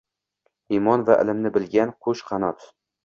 [0.77, 2.67] Iymon va ilmni bilgan qo’sh qanot–